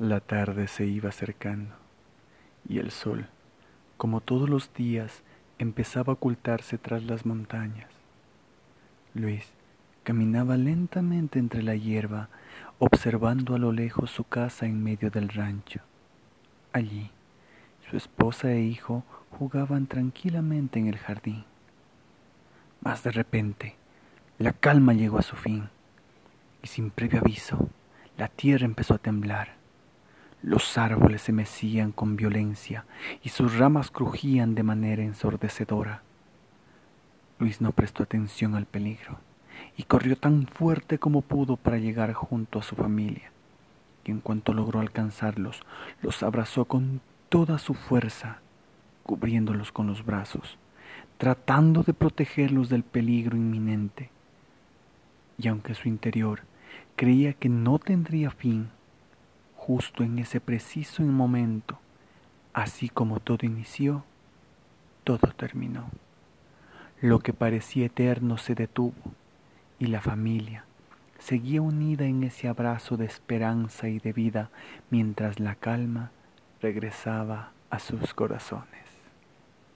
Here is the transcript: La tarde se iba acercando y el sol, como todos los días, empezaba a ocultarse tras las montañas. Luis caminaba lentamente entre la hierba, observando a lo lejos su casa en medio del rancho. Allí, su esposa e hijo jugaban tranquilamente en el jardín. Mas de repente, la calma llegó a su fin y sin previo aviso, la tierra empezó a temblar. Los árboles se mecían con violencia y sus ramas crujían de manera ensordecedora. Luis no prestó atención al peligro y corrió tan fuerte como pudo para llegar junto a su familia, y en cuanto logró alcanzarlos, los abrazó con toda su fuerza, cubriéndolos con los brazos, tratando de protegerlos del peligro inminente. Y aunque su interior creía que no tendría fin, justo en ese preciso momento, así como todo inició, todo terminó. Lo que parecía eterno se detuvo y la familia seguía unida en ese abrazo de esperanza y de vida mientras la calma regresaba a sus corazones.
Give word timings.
La 0.00 0.18
tarde 0.18 0.66
se 0.66 0.86
iba 0.86 1.10
acercando 1.10 1.72
y 2.68 2.78
el 2.78 2.90
sol, 2.90 3.28
como 3.96 4.20
todos 4.20 4.48
los 4.48 4.74
días, 4.74 5.22
empezaba 5.60 6.12
a 6.12 6.14
ocultarse 6.14 6.78
tras 6.78 7.04
las 7.04 7.24
montañas. 7.24 7.88
Luis 9.14 9.52
caminaba 10.02 10.56
lentamente 10.56 11.38
entre 11.38 11.62
la 11.62 11.76
hierba, 11.76 12.28
observando 12.80 13.54
a 13.54 13.58
lo 13.58 13.70
lejos 13.70 14.10
su 14.10 14.24
casa 14.24 14.66
en 14.66 14.82
medio 14.82 15.12
del 15.12 15.28
rancho. 15.28 15.80
Allí, 16.72 17.12
su 17.88 17.96
esposa 17.96 18.50
e 18.50 18.62
hijo 18.62 19.04
jugaban 19.30 19.86
tranquilamente 19.86 20.80
en 20.80 20.88
el 20.88 20.98
jardín. 20.98 21.44
Mas 22.80 23.04
de 23.04 23.12
repente, 23.12 23.76
la 24.38 24.52
calma 24.54 24.92
llegó 24.92 25.18
a 25.18 25.22
su 25.22 25.36
fin 25.36 25.68
y 26.64 26.66
sin 26.66 26.90
previo 26.90 27.20
aviso, 27.20 27.68
la 28.18 28.26
tierra 28.26 28.64
empezó 28.64 28.94
a 28.94 28.98
temblar. 28.98 29.62
Los 30.44 30.76
árboles 30.76 31.22
se 31.22 31.32
mecían 31.32 31.90
con 31.90 32.16
violencia 32.16 32.84
y 33.22 33.30
sus 33.30 33.56
ramas 33.56 33.90
crujían 33.90 34.54
de 34.54 34.62
manera 34.62 35.02
ensordecedora. 35.02 36.02
Luis 37.38 37.62
no 37.62 37.72
prestó 37.72 38.02
atención 38.02 38.54
al 38.54 38.66
peligro 38.66 39.16
y 39.78 39.84
corrió 39.84 40.16
tan 40.16 40.46
fuerte 40.46 40.98
como 40.98 41.22
pudo 41.22 41.56
para 41.56 41.78
llegar 41.78 42.12
junto 42.12 42.58
a 42.58 42.62
su 42.62 42.76
familia, 42.76 43.32
y 44.04 44.10
en 44.10 44.20
cuanto 44.20 44.52
logró 44.52 44.80
alcanzarlos, 44.80 45.62
los 46.02 46.22
abrazó 46.22 46.66
con 46.66 47.00
toda 47.30 47.58
su 47.58 47.72
fuerza, 47.72 48.40
cubriéndolos 49.02 49.72
con 49.72 49.86
los 49.86 50.04
brazos, 50.04 50.58
tratando 51.16 51.84
de 51.84 51.94
protegerlos 51.94 52.68
del 52.68 52.82
peligro 52.82 53.34
inminente. 53.38 54.10
Y 55.38 55.48
aunque 55.48 55.74
su 55.74 55.88
interior 55.88 56.42
creía 56.96 57.32
que 57.32 57.48
no 57.48 57.78
tendría 57.78 58.30
fin, 58.30 58.68
justo 59.66 60.04
en 60.04 60.18
ese 60.18 60.42
preciso 60.42 61.02
momento, 61.02 61.78
así 62.52 62.90
como 62.90 63.18
todo 63.18 63.46
inició, 63.46 64.04
todo 65.04 65.32
terminó. 65.34 65.86
Lo 67.00 67.20
que 67.20 67.32
parecía 67.32 67.86
eterno 67.86 68.36
se 68.36 68.54
detuvo 68.54 68.92
y 69.78 69.86
la 69.86 70.02
familia 70.02 70.66
seguía 71.18 71.62
unida 71.62 72.04
en 72.04 72.24
ese 72.24 72.46
abrazo 72.46 72.98
de 72.98 73.06
esperanza 73.06 73.88
y 73.88 74.00
de 74.00 74.12
vida 74.12 74.50
mientras 74.90 75.40
la 75.40 75.54
calma 75.54 76.10
regresaba 76.60 77.52
a 77.70 77.78
sus 77.78 78.12
corazones. 78.12 78.93